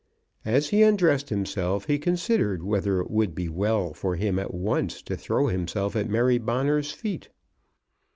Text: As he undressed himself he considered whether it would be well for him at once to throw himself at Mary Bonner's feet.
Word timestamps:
As 0.45 0.69
he 0.69 0.81
undressed 0.81 1.29
himself 1.29 1.85
he 1.85 1.99
considered 1.99 2.63
whether 2.63 3.01
it 3.01 3.11
would 3.11 3.35
be 3.35 3.47
well 3.47 3.93
for 3.93 4.15
him 4.15 4.39
at 4.39 4.51
once 4.51 4.99
to 5.03 5.15
throw 5.15 5.45
himself 5.45 5.95
at 5.95 6.09
Mary 6.09 6.39
Bonner's 6.39 6.91
feet. 6.91 7.29